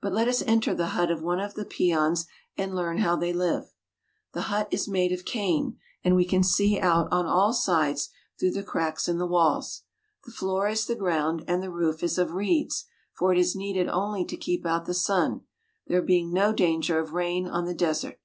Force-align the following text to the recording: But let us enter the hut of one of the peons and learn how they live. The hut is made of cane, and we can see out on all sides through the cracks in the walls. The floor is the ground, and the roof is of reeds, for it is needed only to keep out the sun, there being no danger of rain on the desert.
But 0.00 0.12
let 0.12 0.28
us 0.28 0.42
enter 0.42 0.76
the 0.76 0.90
hut 0.94 1.10
of 1.10 1.22
one 1.22 1.40
of 1.40 1.54
the 1.54 1.64
peons 1.64 2.26
and 2.56 2.72
learn 2.72 2.98
how 2.98 3.16
they 3.16 3.32
live. 3.32 3.74
The 4.32 4.42
hut 4.42 4.68
is 4.70 4.86
made 4.86 5.10
of 5.10 5.24
cane, 5.24 5.76
and 6.04 6.14
we 6.14 6.24
can 6.24 6.44
see 6.44 6.78
out 6.78 7.08
on 7.10 7.26
all 7.26 7.52
sides 7.52 8.10
through 8.38 8.52
the 8.52 8.62
cracks 8.62 9.08
in 9.08 9.18
the 9.18 9.26
walls. 9.26 9.82
The 10.24 10.30
floor 10.30 10.68
is 10.68 10.86
the 10.86 10.94
ground, 10.94 11.42
and 11.48 11.64
the 11.64 11.72
roof 11.72 12.04
is 12.04 12.16
of 12.16 12.30
reeds, 12.30 12.84
for 13.12 13.32
it 13.32 13.38
is 13.40 13.56
needed 13.56 13.88
only 13.88 14.24
to 14.26 14.36
keep 14.36 14.64
out 14.64 14.84
the 14.86 14.94
sun, 14.94 15.40
there 15.88 16.00
being 16.00 16.32
no 16.32 16.52
danger 16.52 17.00
of 17.00 17.12
rain 17.12 17.48
on 17.48 17.64
the 17.64 17.74
desert. 17.74 18.20